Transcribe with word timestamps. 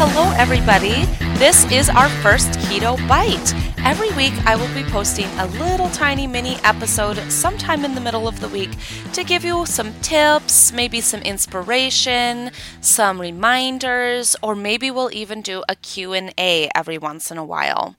hello, 0.00 0.32
everybody. 0.36 1.06
This 1.40 1.68
is 1.72 1.88
our 1.88 2.08
first 2.22 2.50
Keto 2.70 2.96
Bite. 3.08 3.52
Every 3.84 4.10
week, 4.10 4.32
I 4.46 4.54
will 4.54 4.72
be 4.72 4.88
posting 4.88 5.26
a 5.40 5.46
little 5.58 5.90
tiny 5.90 6.24
mini 6.24 6.54
episode 6.62 7.18
sometime 7.32 7.84
in 7.84 7.96
the 7.96 8.00
middle 8.00 8.28
of 8.28 8.38
the 8.38 8.46
week 8.46 8.70
to 9.12 9.24
give 9.24 9.44
you 9.44 9.66
some 9.66 9.92
tips, 10.00 10.72
maybe 10.72 11.00
some 11.00 11.20
inspiration, 11.22 12.52
some 12.80 13.20
reminders, 13.20 14.36
or 14.40 14.54
maybe 14.54 14.88
we'll 14.88 15.12
even 15.12 15.42
do 15.42 15.64
a 15.68 15.74
Q&A 15.74 16.70
every 16.76 16.96
once 16.96 17.32
in 17.32 17.36
a 17.36 17.44
while. 17.44 17.96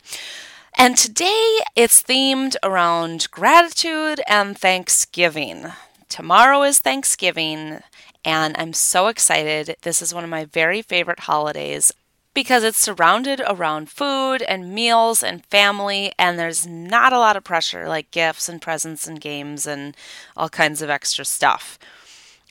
And 0.78 0.96
today 0.96 1.60
it's 1.76 2.02
themed 2.02 2.56
around 2.64 3.30
gratitude 3.30 4.22
and 4.26 4.58
Thanksgiving. 4.58 5.66
Tomorrow 6.08 6.64
is 6.64 6.80
Thanksgiving, 6.80 7.82
and 8.26 8.56
I'm 8.58 8.74
so 8.74 9.08
excited. 9.08 9.76
This 9.82 10.02
is 10.02 10.14
one 10.14 10.24
of 10.24 10.30
my 10.30 10.46
very 10.46 10.82
favorite 10.82 11.22
holidays 11.22 11.92
because 12.34 12.64
it's 12.64 12.78
surrounded 12.78 13.42
around 13.48 13.90
food 13.90 14.42
and 14.44 14.74
meals 14.74 15.24
and 15.24 15.46
family, 15.48 16.12
and 16.18 16.38
there's 16.38 16.66
not 16.66 17.12
a 17.12 17.20
lot 17.20 17.36
of 17.36 17.44
pressure 17.44 17.88
like 17.88 18.12
gifts 18.12 18.48
and 18.48 18.62
presents 18.62 19.08
and 19.08 19.20
games 19.20 19.66
and 19.66 19.96
all 20.38 20.50
kinds 20.50 20.82
of 20.82 20.90
extra 20.90 21.26
stuff. 21.26 21.80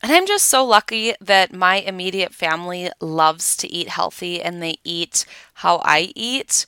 And 0.03 0.13
I'm 0.13 0.27
just 0.27 0.47
so 0.47 0.65
lucky 0.65 1.15
that 1.21 1.53
my 1.53 1.77
immediate 1.77 2.33
family 2.33 2.91
loves 3.01 3.57
to 3.57 3.73
eat 3.73 3.89
healthy 3.89 4.41
and 4.41 4.63
they 4.63 4.79
eat 4.85 5.25
how 5.55 5.81
I 5.85 6.13
eat. 6.15 6.67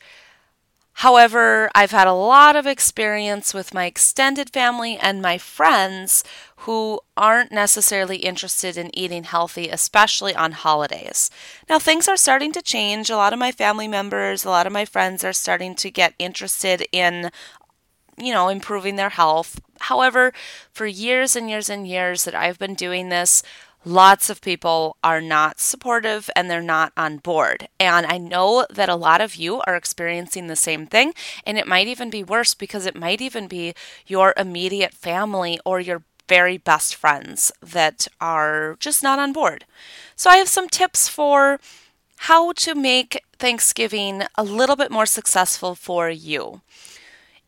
However, 1.00 1.70
I've 1.74 1.92
had 1.92 2.06
a 2.06 2.12
lot 2.12 2.56
of 2.56 2.66
experience 2.66 3.54
with 3.54 3.72
my 3.72 3.86
extended 3.86 4.50
family 4.50 4.98
and 4.98 5.22
my 5.22 5.38
friends 5.38 6.22
who 6.66 7.00
aren't 7.16 7.50
necessarily 7.50 8.18
interested 8.18 8.76
in 8.76 8.94
eating 8.94 9.24
healthy, 9.24 9.70
especially 9.70 10.34
on 10.34 10.52
holidays. 10.52 11.30
Now, 11.70 11.78
things 11.78 12.06
are 12.06 12.18
starting 12.18 12.52
to 12.52 12.60
change. 12.60 13.08
A 13.08 13.16
lot 13.16 13.32
of 13.32 13.38
my 13.38 13.50
family 13.50 13.88
members, 13.88 14.44
a 14.44 14.50
lot 14.50 14.66
of 14.66 14.74
my 14.74 14.84
friends 14.84 15.24
are 15.24 15.32
starting 15.32 15.74
to 15.76 15.90
get 15.90 16.12
interested 16.18 16.86
in 16.92 17.30
you 18.18 18.34
know, 18.34 18.50
improving 18.50 18.96
their 18.96 19.08
health. 19.08 19.58
However, 19.80 20.34
for 20.70 20.86
years 20.86 21.34
and 21.34 21.48
years 21.48 21.70
and 21.70 21.88
years 21.88 22.24
that 22.24 22.34
I've 22.34 22.58
been 22.58 22.74
doing 22.74 23.08
this, 23.08 23.42
lots 23.84 24.28
of 24.28 24.40
people 24.40 24.96
are 25.02 25.20
not 25.20 25.60
supportive 25.60 26.28
and 26.36 26.50
they're 26.50 26.60
not 26.62 26.92
on 26.96 27.18
board. 27.18 27.68
And 27.78 28.06
I 28.06 28.18
know 28.18 28.66
that 28.70 28.88
a 28.88 28.96
lot 28.96 29.20
of 29.20 29.36
you 29.36 29.60
are 29.62 29.76
experiencing 29.76 30.46
the 30.46 30.56
same 30.56 30.86
thing. 30.86 31.14
And 31.46 31.58
it 31.58 31.66
might 31.66 31.88
even 31.88 32.10
be 32.10 32.22
worse 32.22 32.54
because 32.54 32.86
it 32.86 32.96
might 32.96 33.20
even 33.20 33.48
be 33.48 33.74
your 34.06 34.34
immediate 34.36 34.94
family 34.94 35.58
or 35.64 35.80
your 35.80 36.02
very 36.28 36.58
best 36.58 36.94
friends 36.94 37.50
that 37.60 38.06
are 38.20 38.76
just 38.78 39.02
not 39.02 39.18
on 39.18 39.32
board. 39.32 39.64
So 40.14 40.30
I 40.30 40.36
have 40.36 40.48
some 40.48 40.68
tips 40.68 41.08
for 41.08 41.58
how 42.24 42.52
to 42.52 42.74
make 42.74 43.24
Thanksgiving 43.38 44.22
a 44.36 44.44
little 44.44 44.76
bit 44.76 44.90
more 44.90 45.06
successful 45.06 45.74
for 45.74 46.10
you. 46.10 46.60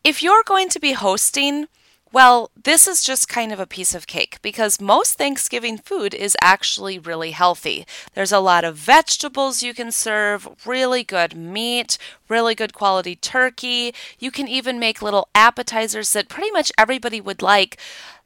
If 0.03 0.21
you're 0.21 0.43
going 0.43 0.67
to 0.69 0.79
be 0.79 0.93
hosting, 0.93 1.67
well, 2.13 2.51
this 2.63 2.87
is 2.87 3.03
just 3.03 3.27
kind 3.27 3.51
of 3.51 3.59
a 3.59 3.65
piece 3.65 3.95
of 3.95 4.05
cake 4.05 4.37
because 4.43 4.79
most 4.79 5.17
Thanksgiving 5.17 5.79
food 5.79 6.13
is 6.13 6.37
actually 6.41 6.99
really 6.99 7.31
healthy. 7.31 7.87
There's 8.13 8.31
a 8.31 8.39
lot 8.39 8.63
of 8.63 8.75
vegetables 8.75 9.63
you 9.63 9.73
can 9.73 9.91
serve, 9.91 10.47
really 10.63 11.03
good 11.03 11.35
meat, 11.35 11.97
really 12.29 12.53
good 12.53 12.71
quality 12.71 13.15
turkey. 13.15 13.95
You 14.19 14.29
can 14.29 14.47
even 14.47 14.77
make 14.77 15.01
little 15.01 15.27
appetizers 15.33 16.13
that 16.13 16.29
pretty 16.29 16.51
much 16.51 16.71
everybody 16.77 17.19
would 17.19 17.41
like, 17.41 17.77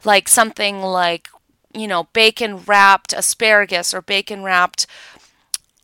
like 0.03 0.27
something 0.27 0.81
like, 0.81 1.29
you 1.73 1.87
know, 1.87 2.09
bacon 2.11 2.57
wrapped 2.57 3.13
asparagus 3.13 3.93
or 3.93 4.01
bacon 4.01 4.43
wrapped 4.43 4.85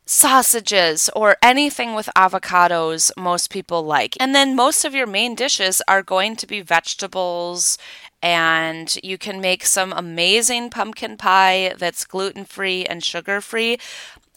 sausages 0.05 1.09
or 1.15 1.37
anything 1.41 1.95
with 1.95 2.09
avocados 2.15 3.11
most 3.17 3.49
people 3.49 3.83
like. 3.83 4.15
And 4.19 4.35
then 4.35 4.55
most 4.55 4.85
of 4.85 4.93
your 4.93 5.07
main 5.07 5.35
dishes 5.35 5.81
are 5.87 6.03
going 6.03 6.35
to 6.37 6.47
be 6.47 6.61
vegetables 6.61 7.77
and 8.21 8.97
you 9.03 9.17
can 9.17 9.41
make 9.41 9.65
some 9.65 9.91
amazing 9.91 10.69
pumpkin 10.69 11.17
pie 11.17 11.73
that's 11.77 12.05
gluten 12.05 12.45
free 12.45 12.85
and 12.85 13.03
sugar 13.03 13.41
free. 13.41 13.77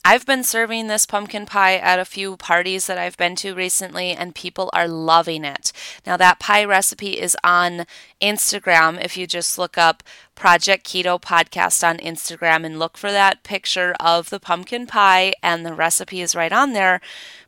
I've 0.08 0.24
been 0.24 0.44
serving 0.44 0.86
this 0.86 1.04
pumpkin 1.04 1.46
pie 1.46 1.78
at 1.78 1.98
a 1.98 2.04
few 2.04 2.36
parties 2.36 2.86
that 2.86 2.96
I've 2.96 3.16
been 3.16 3.34
to 3.36 3.56
recently, 3.56 4.12
and 4.12 4.36
people 4.36 4.70
are 4.72 4.86
loving 4.86 5.44
it. 5.44 5.72
Now, 6.06 6.16
that 6.16 6.38
pie 6.38 6.62
recipe 6.62 7.18
is 7.18 7.36
on 7.42 7.86
Instagram. 8.22 9.04
If 9.04 9.16
you 9.16 9.26
just 9.26 9.58
look 9.58 9.76
up 9.76 10.04
Project 10.36 10.86
Keto 10.86 11.20
Podcast 11.20 11.82
on 11.82 11.96
Instagram 11.96 12.64
and 12.64 12.78
look 12.78 12.96
for 12.96 13.10
that 13.10 13.42
picture 13.42 13.96
of 13.98 14.30
the 14.30 14.38
pumpkin 14.38 14.86
pie, 14.86 15.32
and 15.42 15.66
the 15.66 15.74
recipe 15.74 16.20
is 16.20 16.36
right 16.36 16.52
on 16.52 16.72
there. 16.72 17.00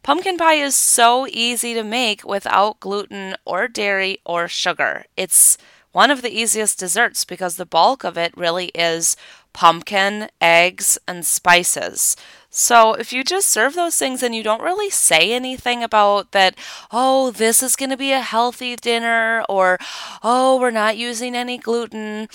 Pumpkin 0.03 0.37
pie 0.37 0.55
is 0.55 0.75
so 0.75 1.29
easy 1.29 1.75
to 1.75 1.85
make 1.85 2.25
without 2.25 2.81
gluten 2.81 3.37
or 3.45 3.69
dairy 3.69 4.19
or 4.27 4.49
sugar. 4.49 5.05
It's 5.17 5.59
one 5.93 6.11
of 6.11 6.23
the 6.23 6.37
easiest 6.37 6.79
desserts 6.79 7.25
because 7.25 7.55
the 7.55 7.65
bulk 7.65 8.03
of 8.03 8.19
it 8.19 8.37
really 8.37 8.73
is 8.75 9.17
pumpkin, 9.59 10.29
eggs, 10.41 10.99
and 11.09 11.27
spices. 11.27 12.17
So 12.49 12.95
if 12.95 13.13
you 13.13 13.25
just 13.25 13.51
serve 13.51 13.75
those 13.75 13.97
things 13.97 14.23
and 14.23 14.33
you 14.33 14.45
don't 14.45 14.63
really 14.63 14.89
say 14.89 15.33
anything 15.33 15.83
about 15.83 16.31
that, 16.31 16.55
oh, 16.93 17.33
this 17.33 17.61
is 17.61 17.75
going 17.75 17.91
to 17.91 17.97
be 17.97 18.13
a 18.13 18.21
healthy 18.21 18.77
dinner, 18.77 19.45
or 19.49 19.77
oh, 20.23 20.61
we're 20.61 20.71
not 20.71 20.97
using 20.97 21.35
any 21.35 21.59
gluten, 21.59 22.29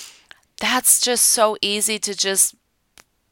that's 0.60 1.00
just 1.00 1.26
so 1.26 1.56
easy 1.62 1.98
to 1.98 2.14
just 2.14 2.56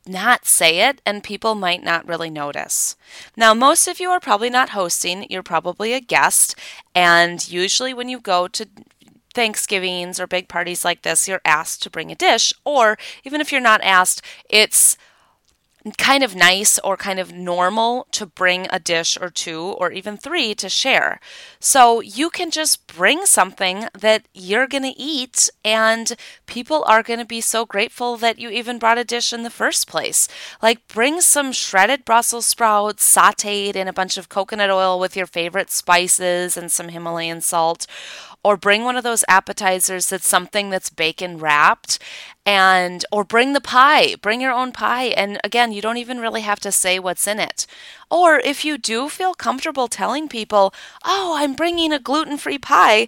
not 0.08 0.46
say 0.46 0.88
it 0.88 1.02
and 1.06 1.22
people 1.22 1.53
might 1.53 1.84
not 1.84 2.08
really 2.08 2.29
notice. 2.29 2.96
Now, 3.35 3.53
most 3.53 3.90
of 3.90 4.00
you 4.00 4.09
are 4.09 4.22
probably 4.22 4.50
not 4.50 4.69
hosting, 4.69 5.28
you're 5.29 5.44
probably 5.44 5.91
a 5.91 6.00
guest, 6.00 6.56
and 6.96 7.46
usually 7.52 7.94
when 7.94 8.08
you 8.08 8.22
go 8.22 8.47
to 8.47 8.66
Thanksgivings 9.33 10.19
or 10.19 10.27
big 10.27 10.47
parties 10.47 10.85
like 10.85 11.01
this, 11.01 11.27
you're 11.27 11.41
asked 11.45 11.83
to 11.83 11.89
bring 11.89 12.11
a 12.11 12.15
dish, 12.15 12.53
or 12.65 12.97
even 13.23 13.41
if 13.41 13.51
you're 13.51 13.61
not 13.61 13.81
asked, 13.81 14.21
it's 14.49 14.97
kind 15.97 16.23
of 16.23 16.35
nice 16.35 16.77
or 16.79 16.95
kind 16.95 17.19
of 17.19 17.33
normal 17.33 18.07
to 18.11 18.25
bring 18.25 18.67
a 18.69 18.79
dish 18.79 19.17
or 19.19 19.29
two 19.29 19.75
or 19.79 19.91
even 19.91 20.15
three 20.15 20.53
to 20.55 20.69
share. 20.69 21.19
So 21.59 22.01
you 22.01 22.29
can 22.29 22.51
just 22.51 22.85
bring 22.85 23.25
something 23.25 23.85
that 23.97 24.27
you're 24.33 24.67
going 24.67 24.83
to 24.83 24.99
eat, 24.99 25.49
and 25.65 26.13
people 26.45 26.83
are 26.87 27.03
going 27.03 27.19
to 27.19 27.25
be 27.25 27.41
so 27.41 27.65
grateful 27.65 28.17
that 28.17 28.37
you 28.37 28.49
even 28.49 28.77
brought 28.77 28.99
a 28.99 29.03
dish 29.03 29.33
in 29.33 29.43
the 29.43 29.49
first 29.49 29.87
place. 29.87 30.27
Like 30.61 30.87
bring 30.87 31.21
some 31.21 31.51
shredded 31.51 32.05
Brussels 32.05 32.45
sprouts 32.45 33.15
sauteed 33.15 33.75
in 33.75 33.87
a 33.87 33.93
bunch 33.93 34.17
of 34.17 34.29
coconut 34.29 34.69
oil 34.69 34.99
with 34.99 35.15
your 35.15 35.27
favorite 35.27 35.71
spices 35.71 36.55
and 36.55 36.71
some 36.71 36.89
Himalayan 36.89 37.41
salt 37.41 37.87
or 38.43 38.57
bring 38.57 38.83
one 38.83 38.97
of 38.97 39.03
those 39.03 39.23
appetizers 39.27 40.09
that's 40.09 40.27
something 40.27 40.69
that's 40.69 40.89
bacon 40.89 41.37
wrapped 41.37 41.99
and 42.46 43.06
or 43.12 43.24
bring 43.24 43.53
the 43.53 43.62
pie 43.62 44.16
bring 44.22 44.41
your 44.41 44.52
own 44.52 44.72
pie 44.72 45.06
and 45.06 45.40
again 45.44 45.72
you 45.72 45.81
don't 45.81 45.97
even 45.97 46.19
really 46.19 46.41
have 46.41 46.59
to 46.59 46.72
say 46.72 46.97
what's 46.97 47.28
in 47.28 47.40
it 47.40 47.68
or 48.09 48.40
if 48.40 48.66
you 48.66 48.78
do 48.78 49.09
feel 49.09 49.34
comfortable 49.34 49.88
telling 49.88 50.28
people 50.28 50.74
oh 51.06 51.35
i'm 51.38 51.53
bringing 51.53 51.91
a 51.91 52.00
gluten-free 52.00 52.57
pie 52.57 53.07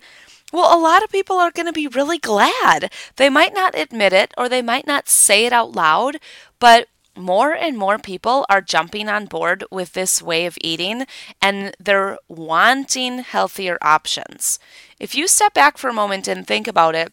well, 0.54 0.78
a 0.78 0.80
lot 0.80 1.04
of 1.04 1.10
people 1.10 1.38
are 1.38 1.50
going 1.50 1.66
to 1.66 1.74
be 1.74 1.88
really 1.88 2.20
glad. 2.20 2.94
They 3.16 3.28
might 3.28 3.56
not 3.56 3.76
admit 3.76 4.14
it 4.14 4.36
or 4.38 4.48
they 4.48 4.62
might 4.62 4.86
not 4.86 5.10
say 5.10 5.48
it 5.48 5.52
out 5.52 5.72
loud, 5.72 6.18
but 6.60 6.88
more 7.18 7.54
and 7.54 7.76
more 7.76 7.98
people 7.98 8.46
are 8.50 8.62
jumping 8.62 9.10
on 9.10 9.26
board 9.26 9.64
with 9.72 9.94
this 9.94 10.22
way 10.22 10.46
of 10.46 10.58
eating 10.62 11.08
and 11.42 11.76
they're 11.80 12.20
wanting 12.28 13.20
healthier 13.20 13.80
options. 13.82 14.60
If 15.00 15.16
you 15.16 15.28
step 15.28 15.56
back 15.56 15.80
for 15.80 15.90
a 15.90 15.94
moment 15.94 16.28
and 16.28 16.46
think 16.46 16.68
about 16.68 16.94
it, 16.94 17.12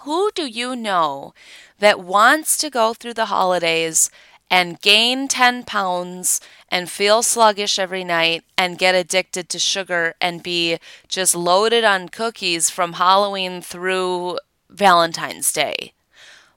who 0.00 0.30
do 0.34 0.46
you 0.46 0.76
know 0.76 1.34
that 1.78 2.00
wants 2.00 2.56
to 2.58 2.70
go 2.70 2.94
through 2.94 3.14
the 3.14 3.26
holidays 3.26 4.10
and 4.50 4.80
gain 4.80 5.28
10 5.28 5.64
pounds 5.64 6.40
and 6.70 6.90
feel 6.90 7.22
sluggish 7.22 7.78
every 7.78 8.04
night 8.04 8.44
and 8.56 8.78
get 8.78 8.94
addicted 8.94 9.48
to 9.48 9.58
sugar 9.58 10.14
and 10.20 10.42
be 10.42 10.78
just 11.08 11.34
loaded 11.34 11.84
on 11.84 12.08
cookies 12.08 12.70
from 12.70 12.94
Halloween 12.94 13.60
through 13.60 14.38
Valentine's 14.70 15.52
Day? 15.52 15.92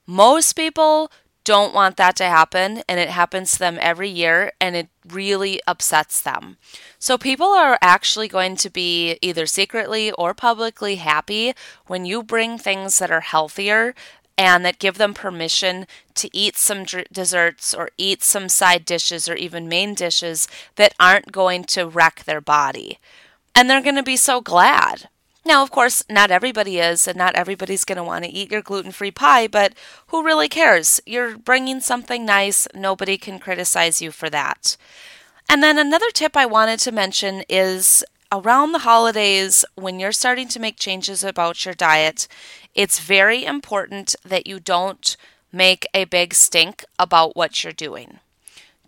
Most 0.05 0.53
people 0.53 1.11
don't 1.43 1.73
want 1.73 1.97
that 1.97 2.15
to 2.17 2.25
happen, 2.25 2.83
and 2.87 2.99
it 2.99 3.09
happens 3.09 3.53
to 3.53 3.59
them 3.59 3.77
every 3.81 4.09
year, 4.09 4.51
and 4.59 4.75
it 4.75 4.89
really 5.07 5.59
upsets 5.65 6.21
them. 6.21 6.57
So, 6.99 7.17
people 7.17 7.47
are 7.47 7.77
actually 7.81 8.27
going 8.27 8.55
to 8.57 8.69
be 8.69 9.17
either 9.21 9.45
secretly 9.45 10.11
or 10.11 10.33
publicly 10.33 10.95
happy 10.95 11.53
when 11.87 12.05
you 12.05 12.23
bring 12.23 12.57
things 12.57 12.99
that 12.99 13.11
are 13.11 13.21
healthier 13.21 13.95
and 14.37 14.63
that 14.63 14.79
give 14.79 14.97
them 14.97 15.13
permission 15.13 15.85
to 16.15 16.29
eat 16.31 16.55
some 16.55 16.85
d- 16.85 17.05
desserts 17.11 17.73
or 17.73 17.89
eat 17.97 18.23
some 18.23 18.47
side 18.47 18.85
dishes 18.85 19.27
or 19.27 19.35
even 19.35 19.67
main 19.67 19.93
dishes 19.93 20.47
that 20.75 20.93
aren't 20.97 21.33
going 21.33 21.65
to 21.65 21.85
wreck 21.85 22.23
their 22.23 22.39
body. 22.39 22.99
And 23.53 23.69
they're 23.69 23.81
going 23.81 23.95
to 23.95 24.03
be 24.03 24.15
so 24.15 24.39
glad. 24.39 25.09
Now, 25.45 25.63
of 25.63 25.71
course, 25.71 26.03
not 26.09 26.31
everybody 26.31 26.79
is, 26.79 27.07
and 27.07 27.17
not 27.17 27.35
everybody's 27.35 27.85
going 27.85 27.97
to 27.97 28.03
want 28.03 28.25
to 28.25 28.31
eat 28.31 28.51
your 28.51 28.61
gluten 28.61 28.91
free 28.91 29.11
pie, 29.11 29.47
but 29.47 29.73
who 30.07 30.23
really 30.23 30.49
cares? 30.49 30.99
You're 31.05 31.37
bringing 31.37 31.79
something 31.79 32.25
nice. 32.25 32.67
Nobody 32.75 33.17
can 33.17 33.39
criticize 33.39 34.01
you 34.01 34.11
for 34.11 34.29
that. 34.29 34.75
And 35.47 35.63
then 35.63 35.77
another 35.77 36.11
tip 36.13 36.37
I 36.37 36.45
wanted 36.45 36.79
to 36.81 36.91
mention 36.91 37.43
is 37.49 38.03
around 38.31 38.73
the 38.73 38.79
holidays, 38.79 39.65
when 39.75 39.99
you're 39.99 40.11
starting 40.11 40.47
to 40.49 40.59
make 40.59 40.77
changes 40.77 41.23
about 41.23 41.65
your 41.65 41.73
diet, 41.73 42.27
it's 42.75 42.99
very 42.99 43.45
important 43.45 44.15
that 44.23 44.45
you 44.45 44.59
don't 44.59 45.17
make 45.51 45.87
a 45.93 46.05
big 46.05 46.33
stink 46.33 46.85
about 46.99 47.35
what 47.35 47.63
you're 47.63 47.73
doing. 47.73 48.19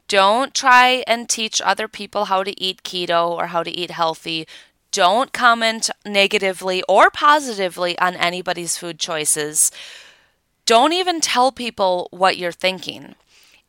Don't 0.07 0.53
try 0.53 1.03
and 1.07 1.27
teach 1.27 1.61
other 1.61 1.87
people 1.87 2.25
how 2.25 2.43
to 2.43 2.61
eat 2.61 2.83
keto 2.83 3.31
or 3.31 3.47
how 3.47 3.63
to 3.63 3.71
eat 3.71 3.91
healthy. 3.91 4.45
Don't 4.91 5.31
comment 5.31 5.89
negatively 6.05 6.83
or 6.89 7.09
positively 7.09 7.97
on 7.99 8.15
anybody's 8.15 8.77
food 8.77 8.99
choices. 8.99 9.71
Don't 10.65 10.93
even 10.93 11.21
tell 11.21 11.51
people 11.51 12.07
what 12.11 12.37
you're 12.37 12.51
thinking. 12.51 13.15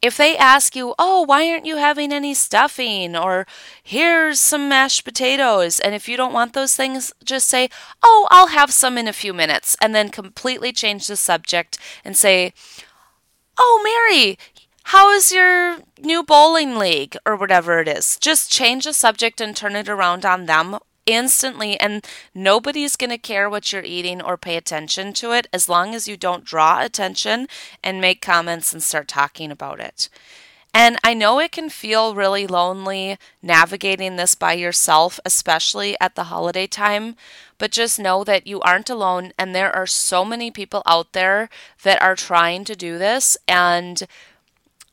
If 0.01 0.17
they 0.17 0.37
ask 0.37 0.75
you, 0.75 0.97
oh, 0.99 1.23
why 1.23 1.49
aren't 1.49 1.65
you 1.65 1.77
having 1.77 2.13
any 2.13 2.35
stuffing? 2.35 3.15
Or 3.15 3.47
here's 3.81 4.41
some 4.41 4.69
mashed 4.69 5.05
potatoes. 5.05 5.79
And 5.79 5.95
if 5.95 6.09
you 6.09 6.17
don't 6.17 6.33
want 6.33 6.55
those 6.55 6.75
things, 6.75 7.13
just 7.23 7.47
say, 7.47 7.71
oh, 8.03 8.27
I'll 8.33 8.49
have 8.49 8.73
some 8.73 8.99
in 8.99 9.07
a 9.07 9.13
few 9.13 9.33
minutes. 9.33 9.77
And 9.81 9.95
then 9.95 10.09
completely 10.09 10.73
change 10.73 11.07
the 11.07 11.15
subject 11.15 11.79
and 12.05 12.17
say, 12.17 12.53
oh, 13.57 13.81
Mary, 13.85 14.39
how 14.87 15.13
is 15.13 15.31
your 15.31 15.79
new 16.01 16.25
bowling 16.25 16.77
league 16.79 17.17
or 17.25 17.37
whatever 17.37 17.79
it 17.79 17.87
is? 17.87 18.19
Just 18.21 18.51
change 18.51 18.85
the 18.85 18.93
subject 18.93 19.41
and 19.41 19.57
turn 19.57 19.77
it 19.77 19.89
around 19.89 20.25
on 20.27 20.47
them 20.47 20.79
instantly 21.07 21.79
and 21.81 22.05
nobody's 22.35 22.97
going 22.97 23.11
to 23.11 23.19
care 23.19 23.49
what 23.49 23.73
you're 23.73 23.83
eating 23.83 24.23
or 24.23 24.37
pay 24.37 24.57
attention 24.57 25.13
to 25.15 25.33
it 25.33 25.47
as 25.53 25.69
long 25.69 25.95
as 25.95 26.09
you 26.09 26.17
don't 26.17 26.45
draw 26.45 26.83
attention 26.83 27.49
and 27.83 28.01
make 28.01 28.21
comments 28.21 28.73
and 28.73 28.83
start 28.83 29.09
talking 29.09 29.51
about 29.51 29.81
it. 29.81 30.09
And 30.75 30.99
I 31.05 31.13
know 31.13 31.39
it 31.39 31.53
can 31.53 31.69
feel 31.69 32.15
really 32.15 32.47
lonely 32.47 33.19
navigating 33.43 34.17
this 34.17 34.35
by 34.35 34.55
yourself, 34.55 35.21
especially 35.25 35.97
at 36.01 36.15
the 36.15 36.25
holiday 36.25 36.67
time, 36.67 37.15
but 37.59 37.71
just 37.71 38.01
know 38.01 38.25
that 38.25 38.47
you 38.47 38.61
aren't 38.63 38.89
alone 38.89 39.33
and 39.39 39.55
there 39.55 39.75
are 39.75 39.87
so 39.87 40.25
many 40.25 40.51
people 40.51 40.83
out 40.87 41.13
there 41.13 41.51
that 41.83 42.01
are 42.01 42.17
trying 42.17 42.65
to 42.65 42.75
do 42.75 42.97
this 42.97 43.37
and 43.47 44.05